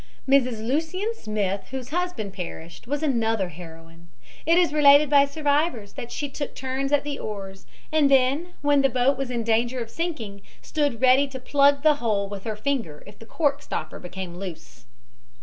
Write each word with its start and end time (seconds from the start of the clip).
Mrs. 0.27 0.65
Lucien 0.67 1.13
Smith, 1.13 1.67
whose 1.69 1.91
young 1.91 1.99
husband 2.01 2.33
perished, 2.33 2.87
was 2.87 3.03
another 3.03 3.49
heroine. 3.49 4.07
It 4.47 4.57
is 4.57 4.73
related 4.73 5.11
by 5.11 5.25
survivors 5.25 5.93
that 5.93 6.11
she 6.11 6.27
took 6.27 6.55
turns 6.55 6.91
at 6.91 7.03
the 7.03 7.19
oars, 7.19 7.67
and 7.91 8.09
then, 8.09 8.53
when 8.63 8.81
the 8.81 8.89
boat 8.89 9.15
was 9.15 9.29
in 9.29 9.43
danger 9.43 9.79
of 9.79 9.91
sinking, 9.91 10.41
stood 10.59 11.01
ready 11.01 11.27
to 11.27 11.39
plug 11.39 11.85
a 11.85 11.93
hole 11.97 12.27
with 12.27 12.45
her 12.45 12.55
finger 12.55 13.03
if 13.05 13.19
the 13.19 13.27
cork 13.27 13.61
stopper 13.61 13.99
became 13.99 14.35
loose. 14.37 14.85